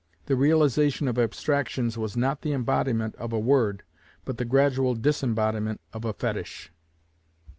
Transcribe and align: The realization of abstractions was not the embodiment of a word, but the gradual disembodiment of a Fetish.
The 0.25 0.35
realization 0.35 1.07
of 1.07 1.19
abstractions 1.19 1.95
was 1.95 2.17
not 2.17 2.41
the 2.41 2.53
embodiment 2.53 3.13
of 3.17 3.31
a 3.31 3.39
word, 3.39 3.83
but 4.25 4.37
the 4.39 4.45
gradual 4.45 4.95
disembodiment 4.95 5.79
of 5.93 6.05
a 6.05 6.13
Fetish. 6.13 6.71